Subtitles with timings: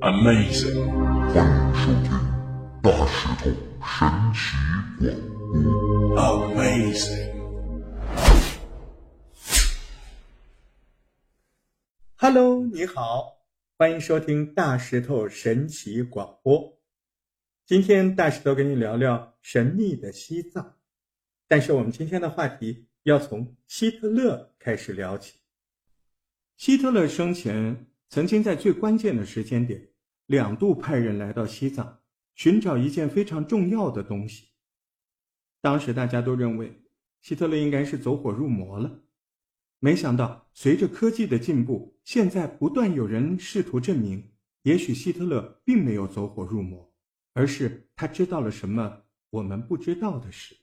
[0.00, 0.84] Amazing！
[1.00, 2.92] 欢迎收听大石头神奇广播。
[12.18, 13.46] Amazing！Hello，你好，
[13.78, 16.78] 欢迎收听大石头神奇广播。
[17.64, 20.76] 今天大石头跟你聊聊神秘的西藏，
[21.48, 25.43] 但是我们今天的话题要从希特勒开始聊起。
[26.56, 29.90] 希特勒生前曾经在最关键的时间点，
[30.26, 32.00] 两度派人来到西藏，
[32.34, 34.48] 寻找一件非常重要的东西。
[35.60, 36.82] 当时大家都认为
[37.22, 39.00] 希特勒应该是走火入魔了。
[39.80, 46.94] 没想到，随着科技的进步，现在不断有人试图证明，也许希特勒并没有走火入魔，
[47.34, 50.56] 而是他知道了什么我们不知道的事。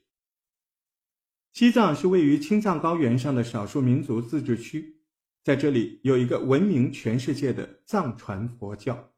[1.52, 5.01] 西藏是位于青藏高原上的少数民族自治区，
[5.42, 9.12] 在这里有一个闻名全世界的藏传佛教。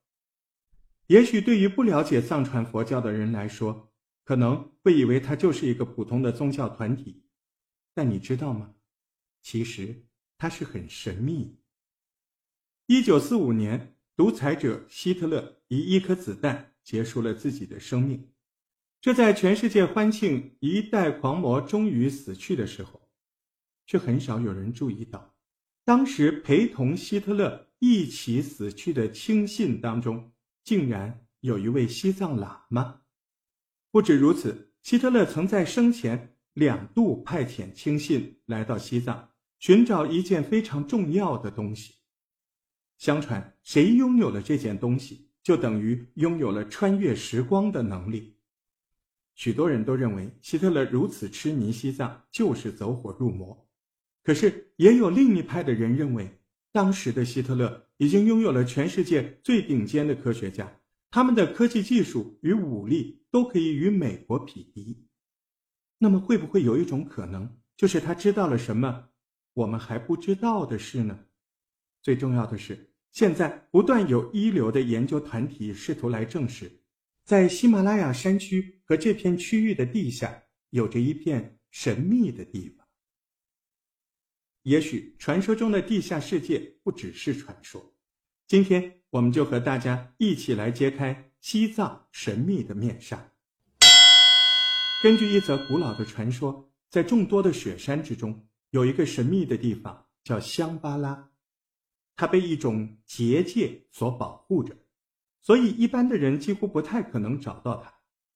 [1.08, 3.92] 也许对于不了解藏传佛教的人来说，
[4.24, 7.26] 可能会以为它就是一个普通的宗教团体，
[7.92, 8.74] 但你知道吗？
[9.42, 10.06] 其实
[10.38, 11.58] 它是很神秘。
[12.86, 18.30] 一九四五年，独裁者希特勒以一颗子弹结束了自己的生命。
[19.02, 23.10] 这在全世界欢庆一代狂魔终于死去的时候，
[23.86, 25.33] 却很少有人注意到，
[25.84, 30.32] 当时陪同希特勒一起死去的亲信当中，
[30.62, 33.02] 竟然有一位西藏喇嘛。
[33.90, 39.30] 不止如此，希特勒曾在生前两度派遣亲信来到西藏。
[39.60, 41.94] 寻找一件非常重要的东西。
[42.98, 48.36] 相传，谁拥有了这件东西，就等于拥有了穿越时光的能力。
[49.34, 53.66] 许多人都认为希特勒如此痴迷西藏就是走火入魔，
[54.24, 56.40] 可是也有另一派的人认为，
[56.72, 60.80] 当时的希特勒已经拥有了全世界最顶尖的科学家，
[61.10, 65.06] 他们的科技技术与武力都可以与美国匹敌。
[65.98, 69.10] 那么，会不会有一种可能，就是他知道了什么？
[69.52, 71.26] 我们还不知道的事呢。
[72.02, 76.70] 最重要的是，现在不断有一流的研究团体试图来证实，
[77.24, 82.83] 在喜马拉雅山区和这片区域的地下，有着一片神秘的地方。
[84.64, 87.94] 也许传说中的地下世界不只是传说。
[88.46, 93.30] 今天，我们就和大家一起来揭开西藏神秘的面纱。
[95.02, 98.46] 根据一则古老的传说，在众多的雪山之中。
[98.70, 101.30] 有一个神秘的地方叫香巴拉，
[102.16, 104.76] 它被一种结界所保护着，
[105.42, 107.94] 所以一般的人几乎不太可能找到它。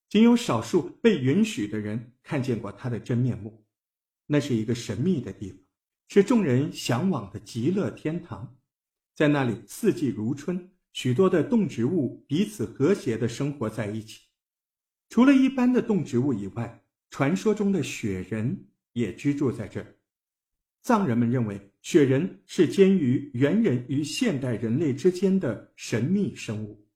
[0.09, 3.67] 仅有少数被允许的人看见过它的真面目。
[4.27, 5.59] 那是一个神秘的地方，
[6.09, 8.57] 是众人向往的极乐天堂。
[9.15, 14.23] 在那里，四季如春，许多的动植物彼此和谐的生活在一起。
[15.11, 19.97] 除了一般的动植物以外，传说中的雪人也居住在这儿。
[20.83, 26.87] 藏人们认为，雪人是介于猿人与现代人类之间的神秘生物。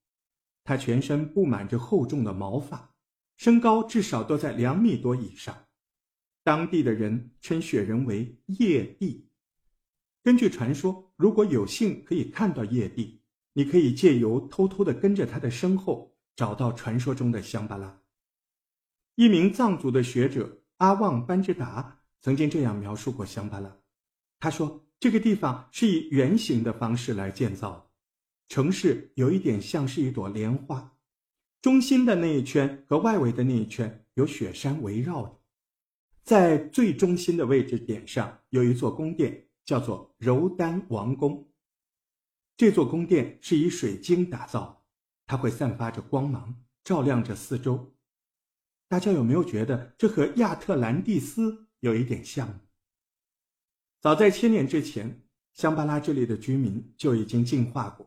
[0.65, 2.95] 它全身布满着厚重的毛发，
[3.37, 5.67] 身高至少都在两米多以上。
[6.43, 9.29] 当地的人称雪人为叶帝。
[10.23, 13.21] 根据传说，如果有幸可以看到叶帝，
[13.53, 18.01] 你可以借由偷偷的跟着他的身后，找到传说中的香巴拉。
[19.15, 21.99] 一名藏族的学者阿旺班智达。
[22.25, 23.77] 曾经这样描述过香巴拉，
[24.39, 27.91] 他说：“这个地方是以圆形的方式来建造的，
[28.47, 30.97] 城市有一点像是一朵莲花，
[31.61, 35.42] 中心的那一圈和外围的那一圈有雪山围绕着，
[36.23, 41.49] 在最中心的位置点上有一座宫殿，叫做柔丹王宫。
[42.57, 44.85] 这座宫殿是以水晶打造，
[45.27, 47.95] 它会散发着光芒，照亮着四周。
[48.89, 52.61] 大家有没有觉得这和亚特兰蒂斯？”有一点像。
[54.01, 55.23] 早在千年之前，
[55.53, 58.07] 香巴拉这里的居民就已经进化过，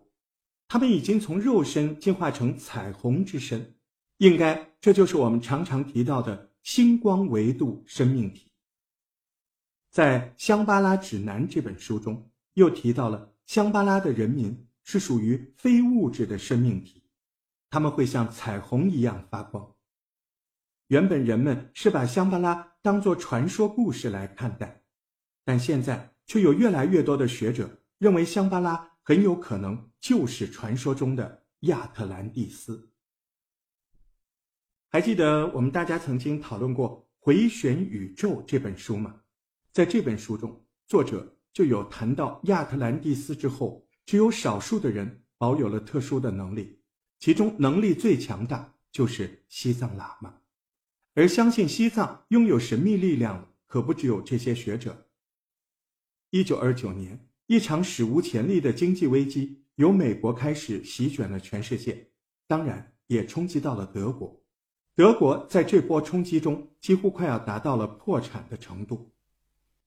[0.69, 3.75] 他们已经从肉身进化成彩虹之身，
[4.19, 8.50] 应该这就是我们常常提到的星光维度生命体。
[9.91, 17.03] 在《香巴拉指南》这本书中，又提到了香巴拉的人民是属于非物质的生命体，
[17.69, 19.75] 他们会像彩虹一样发光。
[20.88, 24.81] 原本人们是把香巴拉当作传说故事来看待，
[25.44, 32.89] 但现在却有越来越多的学者认为香巴拉很有可能就是传说中的亚特兰蒂斯。
[34.95, 39.13] 还记得我们大家曾经讨论过《回旋宇宙》这本书吗？
[39.74, 46.80] 在这本书中，作者就有谈到亚特兰蒂斯之后，只有少数的人保有了特殊的能力，
[47.19, 50.33] 其中能力最强大就是西藏喇嘛，
[51.13, 55.09] 而相信西藏拥有神秘力量的，可不只有这些学者。
[56.30, 62.12] 一九二九年，一场史无前例的经济危机由美国开始席卷了全世界，
[62.47, 64.42] 当然也冲击到了德国。
[64.95, 69.12] 德国在这波冲击中几乎快要达到了破产的程度。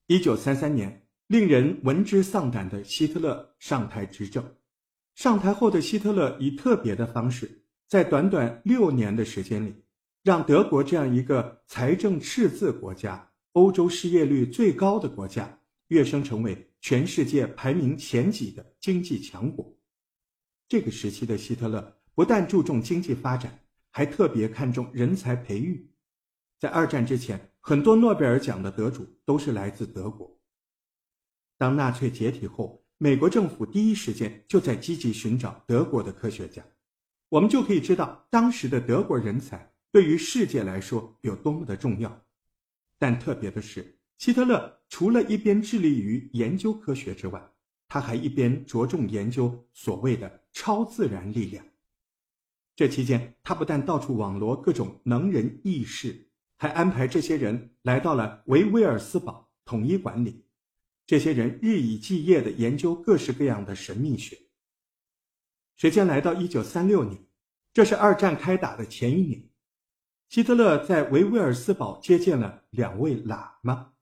[0.06, 1.04] 一九三三年。
[1.28, 4.42] 令人闻之丧胆的希特勒上台执政，
[5.14, 9.74] 上台后的希特勒以特别的方式，在短短六年的时间里，
[10.22, 19.76] 让德国这样一个财政赤字国家、欧洲失业率最高的国家，跃升成为全世界排名前几的经济强国。
[20.66, 23.60] 这个时期的希特勒不但注重经济发展，
[23.98, 25.90] 还特别看重人才培育。
[26.60, 30.40] 在二战之前，很多诺贝尔奖的得主都是来自德国。
[31.56, 36.64] 当纳粹解体后，美国政府第一时间就在积极寻找德国的科学家，
[37.28, 42.24] 我们就可以知道当时的德国人才对于世界来说有多么的重要。
[43.00, 47.44] 但特别的是，希特勒除了一边致力于研究科学之外，
[47.88, 51.66] 他还一边着重研究所谓的超自然力量。
[52.78, 60.46] 这期间，他不但到处网罗各种能人异士，还安排这些人来到了维威尔斯堡统一管理。
[61.04, 64.38] 这些人日以继夜地研究各式各样的神秘学。
[65.76, 67.20] 时间来到一九三六年，
[67.72, 69.42] 这是二战开打的前一年，
[70.28, 73.94] 希特勒在维威尔斯堡接见了两位喇嘛。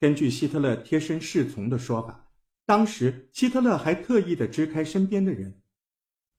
[0.00, 2.32] 根据希特勒贴身侍从的说法，
[2.66, 5.62] 当时希特勒还特意地支开身边的人。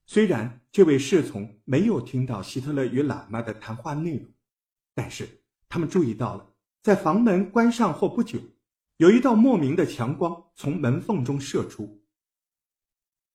[0.05, 4.27] 虽然这位侍从没有听到希特勒与喇嘛的谈话内容，
[4.95, 8.39] 但是他们注意到了，在房门关上后不久。
[8.97, 12.03] 有一道莫名的强光从门缝中射出。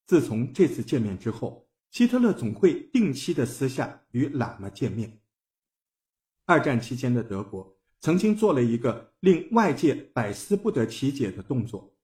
[0.05, 5.21] 自从这次见面之后，希特勒总会定期的私下与喇嘛见面。
[6.45, 11.97] 二战期间的德国曾经做了一个令外界百思不得其解的动作，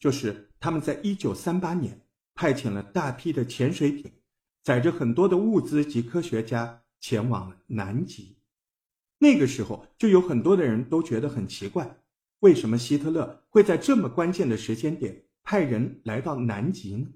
[0.00, 2.04] 就是他们在一九三八年
[2.34, 4.12] 派遣了大批的潜水艇，
[4.62, 8.36] 载着很多的物资及科学家前往南极。
[9.18, 11.98] 那个时候，就有很多的人都觉得很奇怪。
[12.40, 17.06] 为什么希特勒会在这么关键的时间点派人来到南极呢？